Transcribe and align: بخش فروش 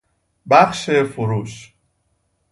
بخش 0.49 0.89
فروش 0.89 1.73